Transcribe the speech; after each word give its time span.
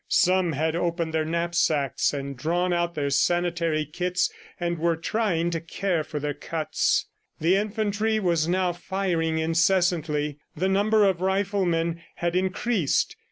Some 0.09 0.53
had 0.53 0.75
opened 0.75 1.13
their 1.13 1.23
knapsacks 1.25 2.11
and 2.11 2.35
drawn 2.35 2.73
out 2.73 2.95
their 2.95 3.11
sanitary 3.11 3.85
kits 3.85 4.31
and 4.59 4.79
were 4.79 4.95
trying 4.95 5.51
to 5.51 5.61
care 5.61 6.03
for 6.03 6.19
their 6.19 6.33
cuts. 6.33 7.05
The 7.39 7.55
infantry 7.55 8.19
was 8.19 8.47
now 8.47 8.73
firing 8.73 9.37
incessantly. 9.37 10.39
The 10.57 10.69
number 10.69 11.05
of 11.07 11.21
riflemen 11.21 12.01
had 12.15 12.35
increased. 12.35 13.15